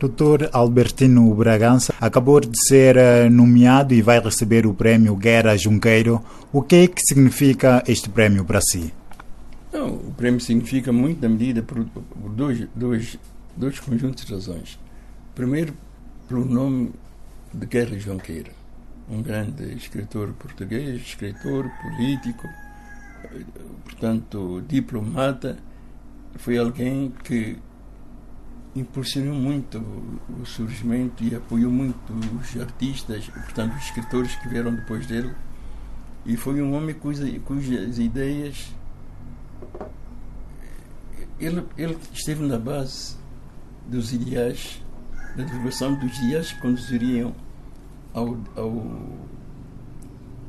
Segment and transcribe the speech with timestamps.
[0.00, 0.48] Dr.
[0.50, 6.24] Albertino Bragança acabou de ser eh, nomeado e vai receber o prémio Guerra Junqueiro.
[6.50, 8.94] O que é que significa este prémio para si?
[9.70, 13.18] Não, o prémio significa muito na medida por, por dois, dois,
[13.54, 14.78] dois conjuntos de razões.
[15.34, 15.74] Primeiro,
[16.26, 16.92] pelo nome
[17.52, 18.52] de Guerra Junqueiro,
[19.06, 22.48] um grande escritor português, escritor, político,
[23.84, 25.58] portanto, diplomata,
[26.36, 27.58] foi alguém que
[28.74, 29.78] impulsionou muito
[30.40, 35.34] o surgimento e apoiou muito os artistas, portanto, os escritores que vieram depois dele.
[36.24, 38.72] E foi um homem cuja, cujas ideias.
[41.38, 43.16] Ele, ele esteve na base
[43.88, 44.82] dos ideais,
[45.36, 47.34] da divulgação dos ideais que conduziriam
[48.12, 48.86] ao, ao,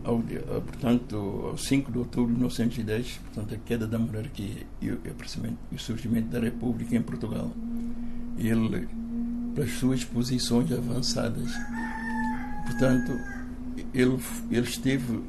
[0.04, 0.22] ao,
[0.62, 1.16] portanto,
[1.48, 5.00] ao 5 de outubro de 1910, portanto, a queda da monarquia e o,
[5.72, 7.52] e o surgimento da República em Portugal
[8.48, 8.88] ele
[9.54, 11.52] pelas suas posições avançadas.
[12.66, 13.12] Portanto,
[13.94, 14.18] ele,
[14.50, 15.22] ele esteve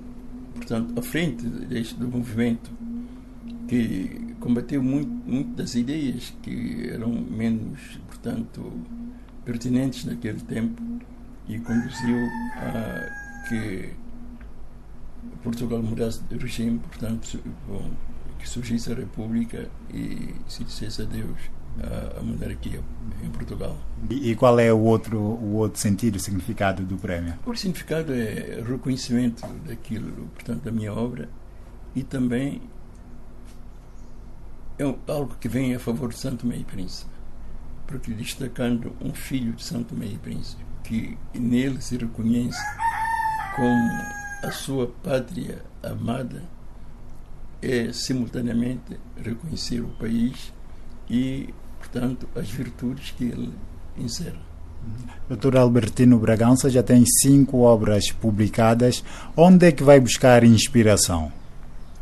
[0.54, 2.70] portanto, à frente deste, do movimento
[3.68, 8.72] que combateu muito, muito das ideias que eram menos, portanto,
[9.44, 10.82] pertinentes naquele tempo
[11.48, 12.16] e conduziu
[12.56, 13.90] a que
[15.42, 17.90] Portugal mudasse de regime, portanto, bom,
[18.38, 21.38] que surgisse a República e se dissesse adeus
[22.18, 22.80] a monarquia
[23.22, 23.76] em Portugal.
[24.10, 27.34] E, e, qual é o outro, o outro sentido, o significado do prémio?
[27.46, 31.28] O significado é reconhecimento daquilo, portanto, da minha obra
[31.94, 32.62] e também
[34.78, 37.10] é algo que vem a favor de Santo Meio Príncipe,
[37.86, 42.60] porque destacando um filho de Santo Meio Príncipe, que nele se reconhece
[43.54, 43.92] como
[44.42, 46.42] a sua pátria amada,
[47.60, 50.52] é simultaneamente reconhecer o país
[51.08, 53.52] e portanto, as virtudes que ele
[53.98, 54.40] encerra.
[55.28, 55.56] Dr.
[55.56, 59.04] Albertino Bragança já tem cinco obras publicadas.
[59.36, 61.32] Onde é que vai buscar inspiração?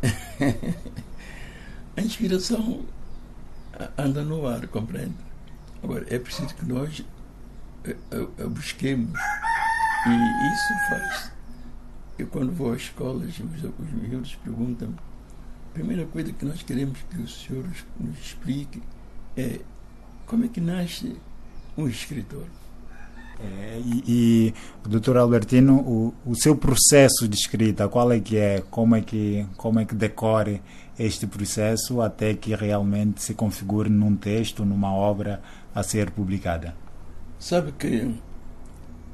[1.97, 2.85] a inspiração
[3.97, 5.15] anda no ar, compreende?
[5.83, 7.03] Agora, é preciso que nós
[7.85, 9.19] a, a busquemos.
[10.07, 10.09] E
[10.53, 11.31] isso faz.
[12.19, 16.99] Eu, quando vou às escolas, os, os miúdos perguntam-me: a primeira coisa que nós queremos
[17.09, 18.81] que os senhores nos explique
[19.37, 19.61] é
[20.31, 21.17] como é que nasce
[21.77, 22.45] um escritor?
[23.37, 24.53] É, e, e,
[24.87, 28.63] doutor Albertino, o, o, seu processo de escrita, qual é que é?
[28.71, 30.61] Como é que, como é que decore
[30.97, 35.41] este processo até que realmente se configure num texto, numa obra
[35.75, 36.77] a ser publicada?
[37.37, 38.15] Sabe que,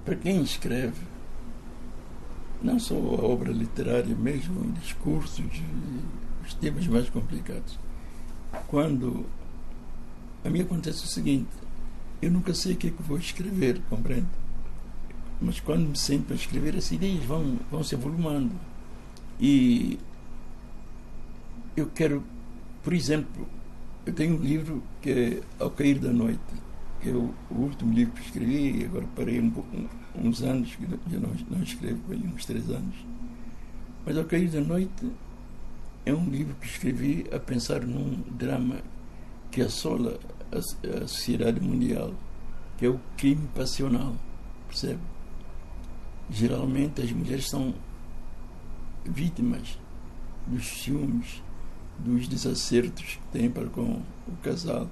[0.06, 1.02] para quem escreve,
[2.62, 5.64] não só a obra literária, mesmo discursos,
[6.46, 7.80] os temas mais complicados,
[8.68, 9.26] quando
[10.44, 11.50] a mim acontece o seguinte:
[12.22, 14.28] eu nunca sei o que é que vou escrever, compreende?
[15.40, 18.54] Mas quando me sento a escrever, as ideias vão, vão se avolumando.
[19.40, 20.00] E
[21.76, 22.24] eu quero,
[22.84, 23.48] por exemplo,
[24.06, 26.40] eu tenho um livro que é Ao Cair da Noite,
[27.02, 29.70] que é o, último livro que escrevi, agora parei um pouco,
[30.16, 32.96] uns anos, que eu não, não escrevo, uns três anos.
[34.04, 35.12] Mas Ao Cair da Noite
[36.04, 38.78] é um livro que escrevi a pensar num drama
[39.52, 40.20] que assola
[40.52, 42.14] a, a sociedade mundial,
[42.78, 44.16] que é o crime passional,
[44.68, 45.00] percebe?
[46.30, 47.74] Geralmente as mulheres são
[49.06, 49.78] vítimas
[50.46, 51.42] dos ciúmes,
[52.00, 54.88] dos desacertos que têm para com o casal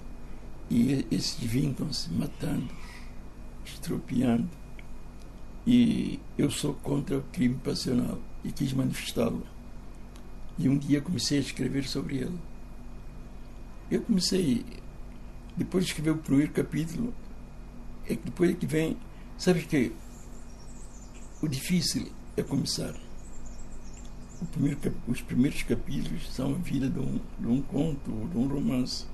[0.69, 2.67] e esses vincam-se matando,
[3.65, 4.49] estropiando.
[5.67, 9.45] E eu sou contra o crime passional e quis manifestá-lo.
[10.57, 12.37] E um dia comecei a escrever sobre ele.
[13.89, 14.65] Eu comecei,
[15.55, 17.13] depois de escrever o primeiro capítulo,
[18.07, 18.97] é que depois é que vem,
[19.37, 19.91] sabe que
[21.41, 22.95] o difícil é começar.
[24.51, 29.05] Primeiro, os primeiros capítulos são a vida de um, de um conto, de um romance.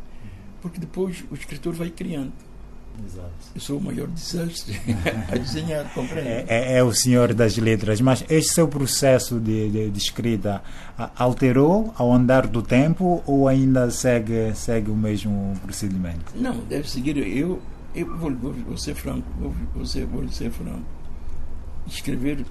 [0.62, 2.34] Porque depois o escritor vai criando.
[3.06, 3.31] Exato.
[3.56, 4.79] Eu sou o maior desastre
[5.31, 6.29] a desenhar, compreende?
[6.29, 10.64] É, é, é, o senhor das letras, mas este seu processo de, de, de, escrita
[11.16, 16.34] alterou ao andar do tempo ou ainda segue, segue o mesmo procedimento?
[16.35, 17.17] Não, deve seguir.
[17.17, 17.61] Eu,
[17.96, 20.85] eu vou, vou, vou ser franco, vou, vou, ser, vou ser franco.
[21.87, 22.46] Escrever,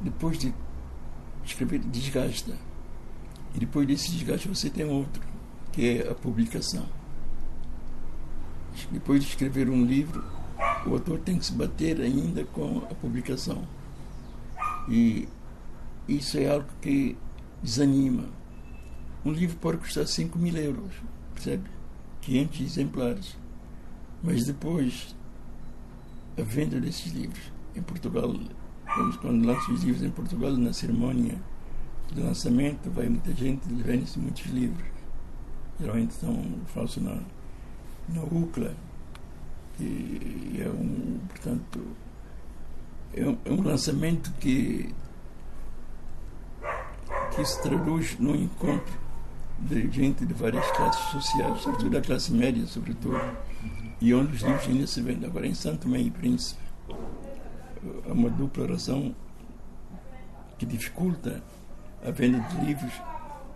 [0.00, 0.54] depois de
[1.44, 2.52] escrever, desgasta.
[3.54, 5.22] E depois desse desgaste você tem outro,
[5.72, 6.86] que é a publicação
[8.90, 10.24] depois de escrever um livro,
[10.86, 13.66] o autor tem que se bater ainda com a publicação.
[14.88, 15.28] E
[16.08, 17.16] isso é algo que
[17.62, 18.24] desanima.
[19.24, 20.92] Um livro pode custar 5 mil euros,
[21.34, 21.68] percebe?
[22.20, 23.36] 500 exemplares.
[24.22, 25.14] Mas depois
[26.38, 27.52] a venda desses livros.
[27.74, 28.34] Em Portugal,
[29.20, 31.40] quando lançam os livros em Portugal, na cerimónia
[32.12, 34.86] de lançamento, vai muita gente, vende-se muitos livros.
[35.80, 37.18] Geralmente estão falsos na,
[38.08, 38.74] na UCLA,
[39.76, 41.86] que é um, portanto,
[43.14, 44.94] é um, é um lançamento que,
[47.34, 49.06] que se traduz no encontro
[49.58, 53.18] de gente de várias classes sociais, sobretudo da classe média, sobretudo,
[54.00, 55.28] e onde os livros ainda se vendem.
[55.28, 56.60] Agora, em Santo Tomé e Príncipe,
[58.08, 59.14] há uma dupla razão
[60.58, 61.42] que dificulta
[62.06, 62.92] a venda de livros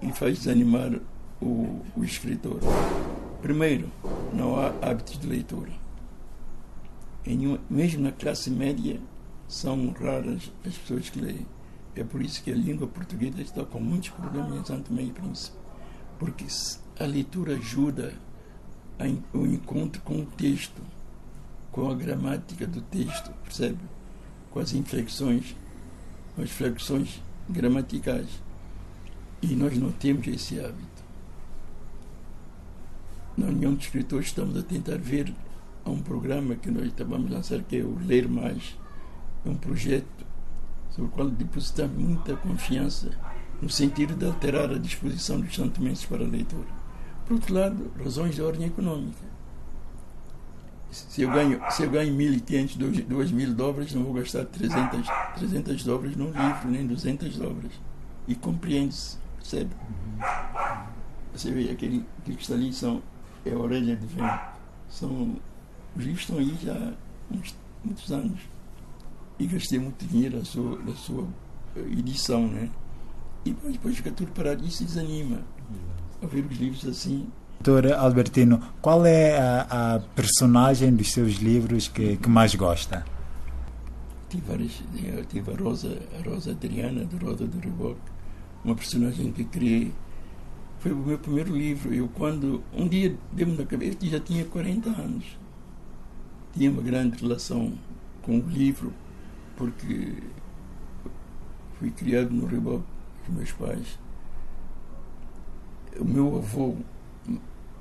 [0.02, 0.93] e faz desanimar
[1.41, 2.61] o, o escritor.
[3.43, 3.88] Primeiro,
[4.32, 5.73] não há hábitos de leitura.
[7.25, 9.00] Em, mesmo na classe média,
[9.49, 11.47] são raras as pessoas que leem.
[11.94, 15.61] É por isso que a língua portuguesa está com muitos problemas em Santo e Príncipe
[16.21, 16.44] porque
[16.99, 18.12] a leitura ajuda
[19.32, 20.83] o encontro com o texto,
[21.73, 23.79] com a gramática do texto, percebe?
[24.50, 25.56] Com as inflexões,
[26.37, 28.29] as flexões gramaticais.
[29.41, 31.00] E nós não temos esse hábito.
[33.40, 35.32] Na União de Escritores estamos a tentar ver
[35.82, 38.76] a um programa que nós estamos a lançar, que é o Ler Mais.
[39.46, 40.26] É um projeto
[40.90, 43.10] sobre o qual depositamos muita confiança
[43.62, 46.69] no sentido de alterar a disposição dos santomenses para a leitura.
[47.26, 49.31] Por outro lado, razões de ordem econômica.
[50.90, 56.14] Se eu ganho, se eu ganho 1.500, 2.000 dólares, não vou gastar 300, 300 dólares
[56.14, 57.72] num livro, nem 200 dólares.
[58.28, 59.70] E compreende-se, percebe?
[61.32, 63.02] Você vê, aquele, aquele que está ali são,
[63.44, 64.40] é a orelha de vento.
[64.88, 65.37] São,
[65.96, 67.54] os livros estão aí já há uns,
[67.84, 68.40] muitos anos.
[69.38, 71.26] E gastei muito dinheiro na sua, na sua
[71.76, 72.69] edição, né?
[73.44, 75.40] E depois fica tudo parado e se desanima
[76.22, 77.26] a ver os livros assim.
[77.62, 83.04] Doutor Albertino, qual é a, a, personagem dos seus livros que, que mais gosta?
[84.28, 84.82] Tive várias.
[85.28, 87.96] Tive a Rosa, a Rosa Adriana, do Rosa do Riboc,
[88.64, 89.92] uma personagem que criei.
[90.81, 91.94] Foi o meu primeiro livro.
[91.94, 92.62] Eu, quando.
[92.75, 95.38] Um dia deu-me na cabeça, eu já tinha 40 anos.
[96.55, 97.75] Tinha uma grande relação
[98.23, 98.93] com o livro,
[99.56, 100.15] porque
[101.79, 102.82] fui criado no Riboc
[103.29, 103.99] meus pais.
[105.99, 106.77] O meu avô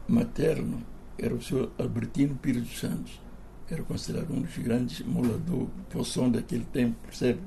[0.07, 0.83] materno
[1.17, 3.19] era o senhor Albertino Pires dos Santos.
[3.69, 7.39] Era considerado um dos grandes moladores, poção daquele tempo, percebe?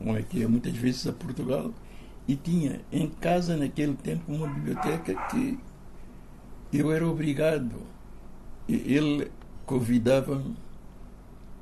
[0.00, 1.72] Um homem que ia muitas vezes a Portugal
[2.26, 5.58] e tinha em casa naquele tempo uma biblioteca que
[6.72, 7.82] eu era obrigado.
[8.68, 9.30] Ele
[9.66, 10.56] convidava-me,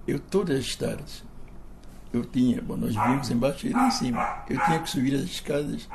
[0.07, 1.25] eu todas as tardes,
[2.13, 4.45] eu tinha, bom, nós vivíamos embaixo e ele em cima.
[4.49, 5.89] Eu tinha que subir as escadas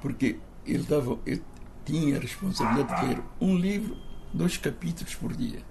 [0.00, 1.40] porque ele dava, eu
[1.84, 3.96] tinha a responsabilidade de ler um livro,
[4.32, 5.62] dois capítulos por dia.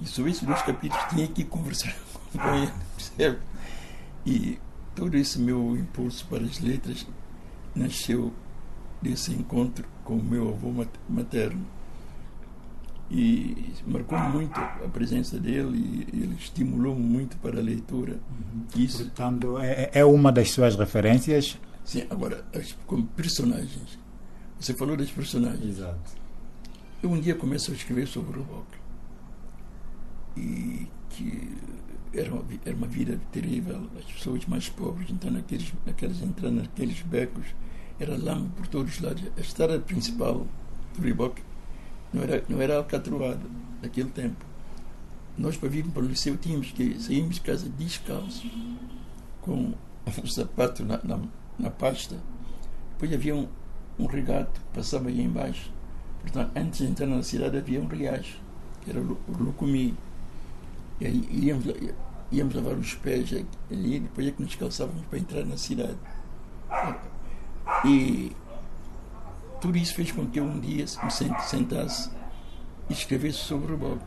[0.00, 1.94] E sobre esses dois capítulos tinha que conversar
[2.32, 3.38] com ele, percebe?
[4.24, 4.58] E
[4.94, 7.06] todo esse meu impulso para as letras
[7.74, 8.32] nasceu
[9.00, 10.72] desse encontro com o meu avô
[11.08, 11.66] materno
[13.10, 18.14] e marcou muito a presença dele e ele estimulou muito para a leitura.
[18.14, 18.64] Uhum.
[18.74, 19.04] Isso.
[19.04, 21.58] Portanto, é, é uma das suas referências?
[21.84, 22.44] Sim, agora,
[22.86, 23.98] como personagens.
[24.58, 25.78] Você falou das personagens.
[25.78, 26.22] Exato.
[27.02, 28.78] Eu um dia começo a escrever sobre o Rock.
[30.36, 31.54] E que
[32.14, 37.00] era uma, era uma vida terrível, as pessoas mais pobres, então naqueles, naqueles, entrando naqueles
[37.02, 37.46] becos,
[37.98, 39.22] era lama por todos os lados.
[39.36, 40.46] A estrada principal
[40.96, 41.38] do Riboc
[42.12, 44.44] não era, não era alcatroado naquele tempo.
[45.36, 48.50] Nós, para virmos para o liceu, tínhamos que sairmos de casa descalços,
[49.40, 49.72] com
[50.22, 51.18] um sapato na, na,
[51.58, 52.16] na pasta.
[52.92, 53.48] Depois havia um,
[53.98, 55.72] um regato que passava aí embaixo.
[56.20, 58.38] Portanto, antes de entrar na cidade havia um riacho,
[58.82, 59.94] que era o, o Lucumi.
[61.00, 61.64] E aí íamos,
[62.32, 63.30] íamos lavar os pés
[63.70, 65.96] ali, depois é que nos calçávamos para entrar na cidade.
[67.84, 68.32] E
[69.60, 72.10] tudo isso fez com que eu um dia me sentasse
[72.88, 74.00] e escrevesse sobre o Bob.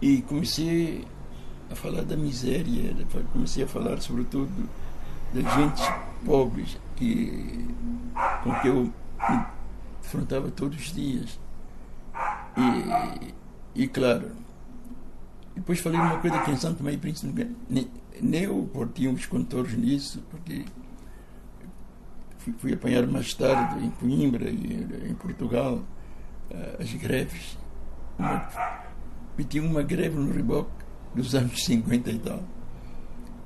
[0.00, 1.06] E comecei
[1.70, 2.94] a falar da miséria,
[3.32, 4.68] comecei a falar sobretudo
[5.32, 5.82] das gente
[6.24, 7.66] pobres que,
[8.42, 9.46] com que eu me
[10.04, 11.38] enfrentava todos os dias.
[12.56, 14.32] E, e claro,
[15.70, 17.48] depois falei uma coisa que em Santo Tomé e Príncipe
[18.32, 20.64] eu tinha os contores nisso, porque
[22.38, 25.80] fui, fui apanhar mais tarde em Coimbra e em Portugal
[26.50, 27.56] eh, as greves.
[28.18, 28.48] Uma,
[29.48, 30.68] tinha uma greve no Riboc
[31.14, 32.42] dos anos 50 e tal.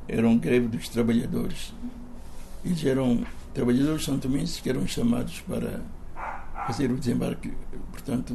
[0.08, 1.74] Era uma greve dos trabalhadores.
[2.64, 5.82] Eles eram trabalhadores santomenses que eram chamados para
[6.66, 7.52] fazer o desembarque,
[7.92, 8.34] portanto,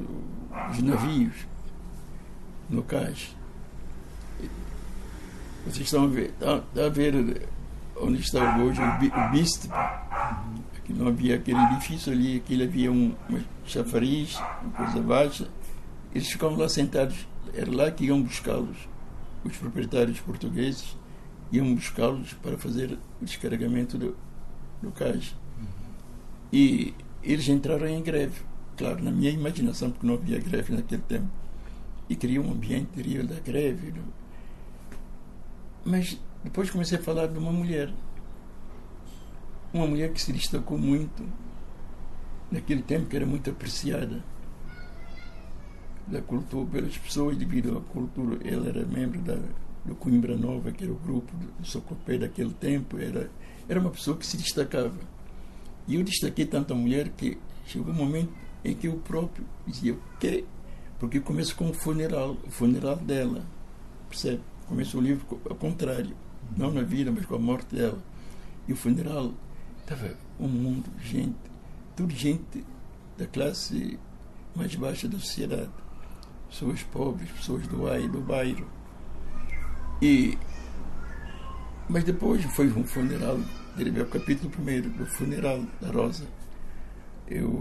[0.69, 1.33] os navios
[2.69, 3.38] locais.
[5.65, 9.69] Vocês estão a ver, a onde está hoje o BIST.
[9.71, 15.47] Aqui não havia aquele edifício ali, aquilo havia um, uma chafariz, uma coisa baixa.
[16.13, 17.27] Eles ficavam lá sentados.
[17.53, 18.77] Era lá que iam buscá-los.
[19.43, 20.97] Os proprietários portugueses
[21.51, 24.15] iam buscá-los para fazer o descarregamento do,
[24.81, 25.35] do cais.
[26.51, 28.41] E eles entraram em greve.
[28.77, 31.29] Claro, na minha imaginação, porque não havia greve naquele tempo.
[32.07, 33.93] E queriam um ambiente real da greve.
[35.85, 37.91] Mas depois comecei a falar de uma mulher.
[39.73, 41.23] Uma mulher que se destacou muito
[42.51, 44.23] naquele tempo, que era muito apreciada
[46.07, 48.39] da cultura pelas pessoas devido à cultura.
[48.47, 49.37] Ela era membro da,
[49.85, 52.97] do Coimbra Nova, que era o grupo do Socopé daquele tempo.
[52.97, 53.29] Era,
[53.67, 54.97] era uma pessoa que se destacava.
[55.87, 58.31] E eu destaquei tanto a mulher que chegou um momento
[58.63, 60.43] em que eu próprio dizia o quê?
[60.99, 63.43] Porque começa com o funeral, o funeral dela.
[64.09, 64.41] Percebe?
[64.69, 66.15] Começa o livro ao contrário
[66.55, 67.97] não na vida, mas com a morte dela.
[68.67, 69.33] E o funeral
[69.81, 71.35] estava um mundo, gente,
[71.95, 72.63] tudo gente
[73.17, 73.97] da classe
[74.55, 75.71] mais baixa da sociedade.
[76.49, 78.67] Pessoas pobres, pessoas do ai, do bairro.
[80.03, 80.37] E,
[81.89, 83.39] mas depois foi um funeral,
[83.75, 86.27] derivei o capítulo primeiro do funeral da Rosa.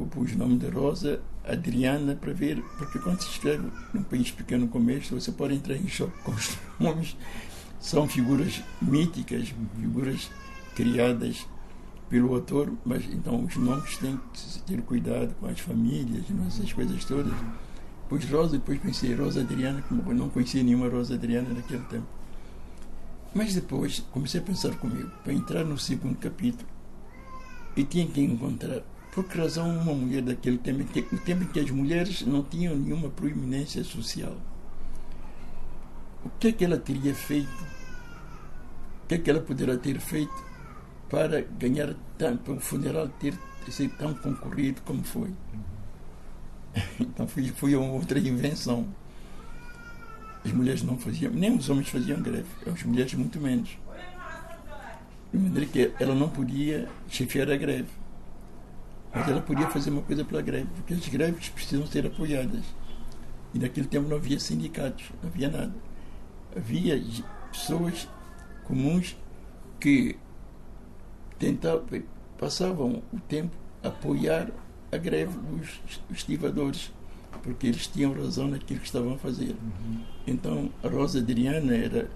[0.09, 4.31] Eu pus o nome da Rosa Adriana para ver, porque quando se escreve num país
[4.31, 7.15] pequeno como este, você pode entrar em choque com os nomes
[7.79, 10.31] são figuras míticas, figuras
[10.75, 11.47] criadas
[12.09, 17.05] pelo autor, mas então os nomes têm que ter cuidado com as famílias, essas coisas
[17.05, 17.35] todas.
[18.09, 22.07] Pois Rosa, depois pensei, Rosa Adriana, como eu não conhecia nenhuma Rosa Adriana naquele tempo.
[23.35, 26.67] Mas depois comecei a pensar comigo, para entrar no segundo capítulo,
[27.77, 31.61] e tinha que encontrar, por que razão uma mulher daquele tempo, o tempo em que
[31.61, 34.37] as mulheres não tinham nenhuma proeminência social
[36.25, 37.65] o que é que ela teria feito,
[39.05, 40.45] o que é que ela poderá ter feito
[41.09, 43.35] para ganhar tanto, o funeral ter
[43.71, 45.31] sido tão concorrido como foi.
[47.01, 48.87] Então foi, foi uma outra invenção.
[50.45, 53.77] As mulheres não faziam, nem os homens faziam greve, as mulheres muito menos.
[55.33, 57.89] De maneira que ela não podia chefiar a greve.
[59.15, 62.65] Mas ela podia fazer uma coisa pela greve, porque as greves precisam ser apoiadas.
[63.55, 65.73] E naquele tempo não havia sindicatos, não havia nada
[66.57, 67.03] havia
[67.51, 68.09] pessoas
[68.65, 69.17] comuns
[69.81, 70.17] que
[71.39, 72.03] tentavam,
[72.37, 74.51] passavam o tempo a apoiar
[74.91, 76.93] a greve dos estivadores,
[77.43, 79.53] porque eles tinham razão naquilo que estavam a fazer.
[79.53, 80.03] Uhum.
[80.27, 82.11] Então, a Rosa Adriana era,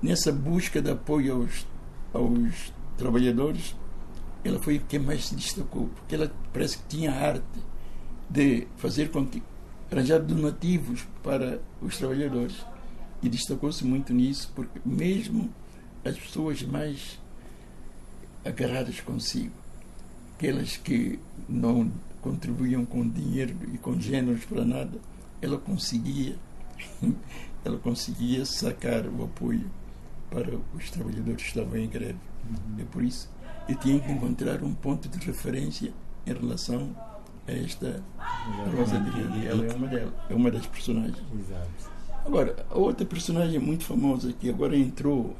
[0.00, 1.66] nessa busca de apoio aos,
[2.12, 3.74] aos trabalhadores,
[4.44, 7.44] ela foi quem mais se destacou, porque ela parece que tinha a arte
[8.28, 9.42] de fazer com que
[9.90, 12.56] arranjar donativos para os trabalhadores.
[13.22, 15.48] E destacou-se muito nisso, porque mesmo
[16.04, 17.20] as pessoas mais
[18.44, 19.52] agarradas consigo,
[20.34, 24.98] aquelas que não contribuíam com dinheiro e com gêneros para nada,
[25.40, 26.36] ela conseguia,
[27.64, 29.70] ela conseguia sacar o apoio
[30.28, 32.18] para os trabalhadores que estavam em greve.
[32.50, 32.80] Uhum.
[32.80, 33.28] É por isso
[33.68, 35.92] eu tinha que encontrar um ponto de referência
[36.26, 36.90] em relação
[37.46, 38.02] a esta
[38.76, 41.18] Rosa de Ela é uma delas, é uma das personagens.
[41.38, 41.92] Exato.
[42.24, 45.36] Agora, a outra personagem muito famosa que agora entrou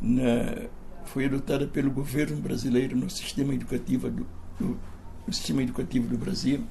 [0.00, 0.68] na,
[1.06, 4.26] foi adotada pelo governo brasileiro no sistema educativo do,
[4.60, 4.78] do
[5.28, 6.64] no sistema educativo do Brasil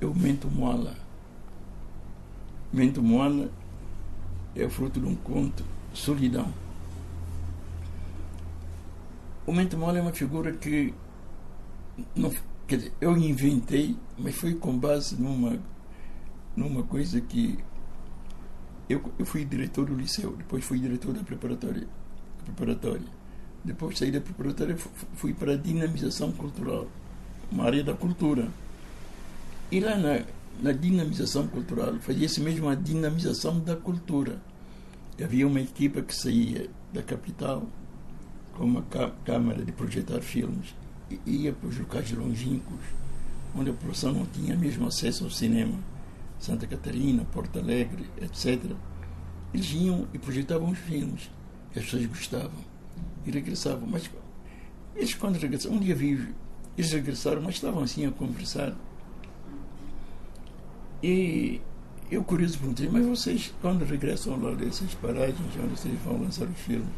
[0.00, 0.94] é o Mento Moala.
[2.72, 3.50] Mento Moala
[4.54, 6.52] é o fruto de um conto, Solidão.
[9.50, 10.94] O Mento Moala é uma figura que
[12.14, 12.32] não,
[12.68, 15.58] quer dizer, eu inventei, mas foi com base numa
[16.56, 17.58] numa coisa que
[18.88, 21.84] eu, eu fui diretor do liceu, depois fui diretor da preparatória.
[22.44, 23.08] preparatória.
[23.64, 24.76] Depois saí da preparatória
[25.16, 26.86] fui para a dinamização cultural,
[27.50, 28.48] uma área da cultura.
[29.68, 30.22] E lá na,
[30.62, 34.40] na dinamização cultural fazia-se mesmo a dinamização da cultura.
[35.20, 37.66] Havia uma equipa que saía da capital
[38.60, 38.84] com uma
[39.24, 40.74] câmara de projetar filmes
[41.26, 42.78] e ia para os locais longínquos,
[43.56, 45.78] onde a população não tinha mesmo acesso ao cinema
[46.38, 48.62] Santa Catarina, Porto Alegre, etc.
[49.54, 51.30] Eles iam e projetavam os filmes
[51.72, 52.60] que as pessoas gostavam
[53.24, 53.88] e regressavam.
[53.88, 54.10] Mas
[54.94, 56.28] eles, quando regressaram, um dia vi,
[56.76, 58.76] eles regressaram, mas estavam assim a conversar.
[61.02, 61.62] E
[62.10, 66.58] eu, curioso, perguntei: Mas vocês, quando regressam lá dessas paragens onde vocês vão lançar os
[66.58, 66.90] filmes,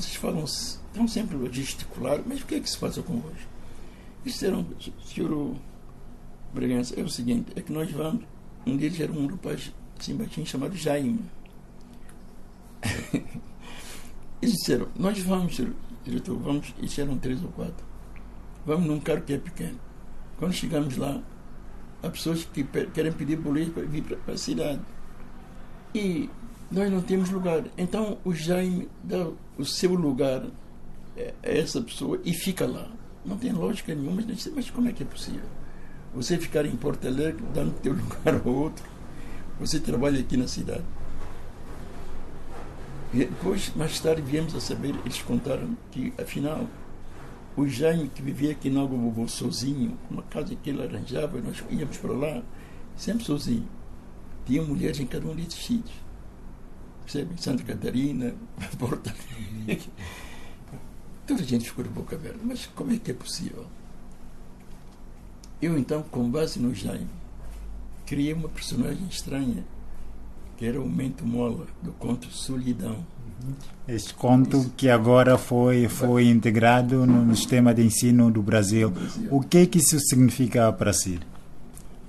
[0.00, 3.36] vocês falam, estão sempre a gesticular, mas o que é que se passa convosco?
[4.22, 4.66] Eles disseram,
[5.04, 5.56] senhor
[6.52, 8.24] Bragança, é o seguinte: é que nós vamos
[8.66, 11.20] um deles era um rapaz assim chamado Jaime.
[14.42, 15.60] Eles disseram, nós vamos,
[16.02, 17.84] diretor, vamos, eles eram três ou quatro.
[18.64, 19.78] Vamos num carro que é pequeno.
[20.38, 21.20] Quando chegamos lá,
[22.02, 24.80] há pessoas que querem pedir boleto para vir para a cidade.
[25.94, 26.30] E
[26.70, 27.64] nós não temos lugar.
[27.76, 30.44] Então o Jaime dá o seu lugar
[31.16, 32.88] a essa pessoa e fica lá.
[33.24, 35.48] Não tem lógica nenhuma, mas, mas como é que é possível?
[36.14, 38.84] Você ficar em Porto Alegre, dando teu lugar ao outro,
[39.58, 40.84] você trabalha aqui na cidade.
[43.12, 46.64] E depois, mais tarde, viemos a saber, eles contaram que, afinal,
[47.56, 51.96] o Jaime, que vivia aqui em Algo sozinho, uma casa que ele arranjava, nós íamos
[51.98, 52.42] para lá,
[52.96, 53.68] sempre sozinho.
[54.46, 56.09] Tinha mulheres em cada um desses sítios.
[57.10, 57.34] Percebe?
[57.38, 58.32] Santa Catarina,
[58.78, 59.90] Porto Alegre.
[61.26, 62.38] Toda a gente ficou de boca aberta.
[62.44, 63.66] Mas como é que é possível?
[65.60, 67.08] Eu, então, com base no Jaime,
[68.06, 69.64] criei uma personagem estranha
[70.56, 73.04] que era o Mento Mola, do conto Solidão.
[73.88, 74.72] Este conto Isso.
[74.76, 78.90] que agora foi, foi integrado no sistema de ensino do Brasil.
[78.90, 79.28] Brasil.
[79.30, 81.18] O que, é que isso significa para si?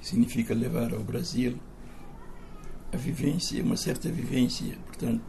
[0.01, 1.58] Significa levar ao Brasil
[2.93, 5.24] a vivência, uma certa vivência, portanto,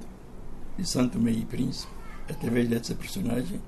[0.76, 1.92] de Santo Meio e Príncipe,
[2.28, 3.60] através dessa personagem.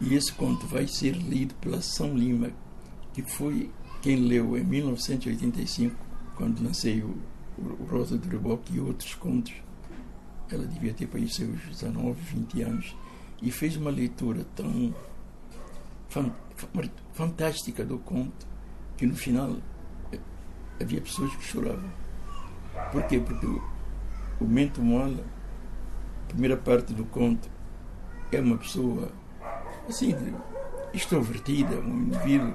[0.00, 2.50] E esse conto vai ser lido pela São Lima,
[3.12, 3.70] que foi
[4.02, 5.96] quem leu em 1985,
[6.36, 7.16] quando lancei o
[7.58, 9.54] o Rosa de Reboque e outros contos.
[10.50, 12.96] Ela devia ter para seus 19, 20 anos
[13.40, 14.94] e fez uma leitura tão
[17.12, 18.46] fantástica do conto
[18.96, 19.56] que no final
[20.12, 20.18] eh,
[20.80, 21.90] havia pessoas que choravam.
[22.92, 23.20] Por quê?
[23.20, 23.62] Porque o,
[24.40, 24.44] o
[24.82, 25.24] Mola,
[26.24, 27.48] a primeira parte do conto,
[28.32, 29.10] é uma pessoa
[29.88, 30.14] assim,
[30.92, 32.54] extrovertida, um indivíduo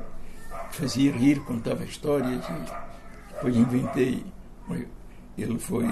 [0.70, 2.46] que fazia rir, contava histórias
[3.34, 4.26] depois inventei
[5.38, 5.88] ele foi,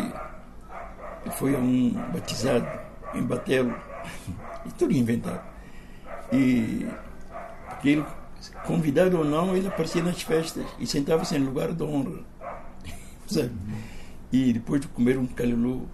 [1.32, 2.68] foi um batizado
[3.14, 3.74] em Batelo,
[4.66, 5.42] e tudo inventado.
[6.32, 6.86] E
[7.70, 8.06] porque ele,
[8.66, 12.20] convidado ou não, ele aparecia nas festas e sentava-se em lugar de honra.
[13.28, 13.52] Sabe?
[14.32, 15.88] E depois de comer um calulu,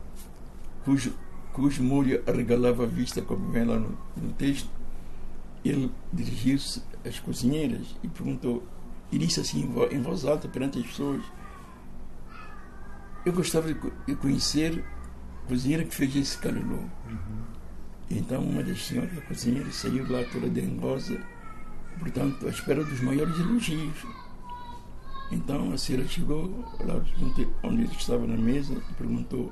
[0.84, 1.14] cujo,
[1.52, 4.70] cujo molho arregalava a vista, como vem lá no, no texto,
[5.64, 8.64] ele dirigiu-se às cozinheiras e perguntou,
[9.12, 11.24] e disse assim em voz alta perante as pessoas,
[13.26, 14.84] eu gostava de conhecer
[15.44, 16.90] a cozinheira que fez esse calulu.
[17.08, 17.44] Uhum.
[18.10, 21.20] Então, uma das senhoras da cozinheira saiu lá toda dengosa,
[22.00, 24.06] portanto, à espera dos maiores elogios.
[25.32, 27.04] Então, a senhora chegou lá
[27.64, 29.52] onde ele estava na mesa e perguntou: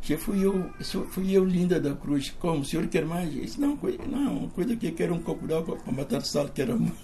[0.00, 0.70] Já fui eu,
[1.10, 2.60] fui eu linda da cruz, como?
[2.60, 3.32] O senhor quer mais?
[3.32, 3.78] disse: Não,
[4.08, 6.94] não, coisa que eu quero um copo d'água para matar sal, que era muito.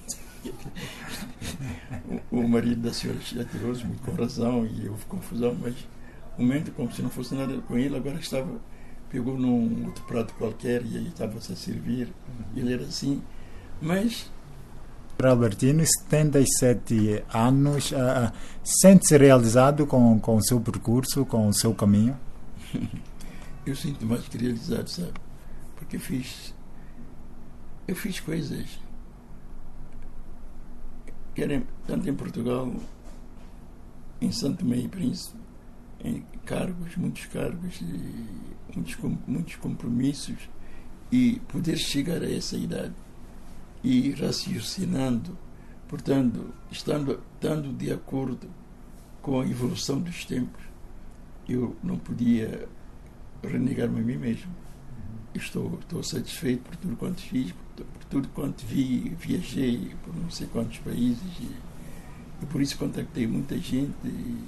[2.30, 5.74] o, o, marido da senhora já tirou-se muito com razão e houve confusão, mas
[6.38, 8.58] o momento, como se não fosse nada com ele, agora estava,
[9.10, 12.08] pegou num outro prato qualquer e aí estava-se a servir.
[12.56, 13.22] Ele era assim.
[13.82, 14.30] Mas
[15.26, 22.16] Albertino, 77 anos, uh, sente-se realizado com, com o seu percurso, com o seu caminho?
[23.66, 25.14] eu sinto mais que realizado, sabe?
[25.76, 26.54] Porque fiz,
[27.86, 28.80] eu fiz coisas
[31.34, 32.70] querem, tanto em Portugal,
[34.20, 35.38] em Santo Meio Príncipe,
[36.04, 37.80] em cargos, muitos cargos,
[38.74, 40.36] muitos, muitos compromissos,
[41.10, 42.94] e poder chegar a essa idade
[43.82, 45.36] e raciocinando,
[45.88, 48.48] portanto, estando, estando de acordo
[49.22, 50.62] com a evolução dos tempos,
[51.48, 52.68] eu não podia
[53.42, 54.50] renegar-me a mim mesmo.
[55.34, 60.46] Estou, estou satisfeito por tudo quanto fiz, por tudo quanto vi, viajei por não sei
[60.48, 61.50] quantos países e,
[62.42, 64.44] e por isso contactei muita gente e,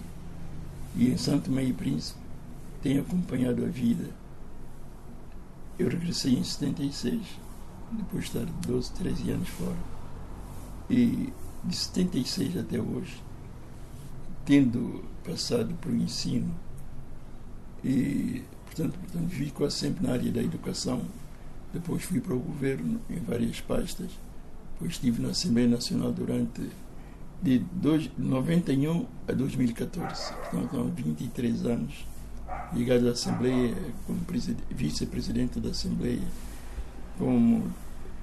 [0.96, 2.18] e em Santo Meio e Príncipe
[2.82, 4.10] tenho acompanhado a vida.
[5.78, 7.22] Eu regressei em 76,
[7.92, 9.76] depois de estar 12, 13 anos fora.
[10.90, 11.32] E
[11.64, 13.22] de 76 até hoje,
[14.44, 16.52] tendo passado por ensino
[17.84, 21.02] e, portanto, portanto vi quase sempre na área da educação,
[21.72, 24.10] depois fui para o governo em várias pastas.
[24.74, 26.70] Depois estive na Assembleia Nacional durante
[27.42, 27.64] de
[28.16, 30.34] 91 a 2014.
[30.34, 32.06] Portanto, são 23 anos
[32.72, 33.74] ligado à Assembleia
[34.06, 34.20] como
[34.70, 36.22] vice-presidente da Assembleia,
[37.18, 37.70] como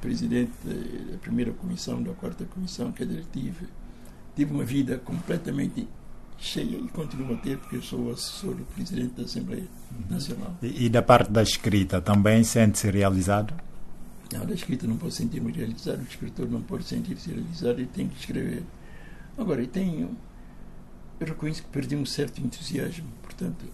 [0.02, 3.68] presidente da primeira comissão, da quarta comissão, que tive.
[4.36, 5.88] Tive uma vida completamente
[6.38, 9.68] cheia e continuo a ter, porque eu sou assessor do presidente da Assembleia
[10.10, 10.56] Nacional.
[10.62, 13.54] E, e da parte da escrita, também sente-se realizado?
[14.32, 18.08] Não, da escrita não posso sentir-me realizado, o escritor não pode sentir-se realizado, ele tem
[18.08, 18.64] que escrever.
[19.38, 20.16] Agora, eu tenho.
[21.20, 23.66] Eu reconheço que perdi um certo entusiasmo, portanto,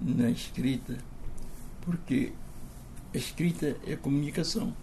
[0.00, 0.98] na escrita,
[1.82, 2.32] Porque
[3.14, 4.74] a escrita é comunicação.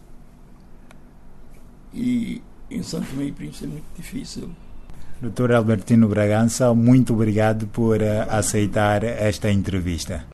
[1.94, 4.50] E em Santo e Príncipe é muito difícil.
[5.22, 10.26] Doutor Albertino Bragança, muito obrigado por uh, aceitar esta entrevista.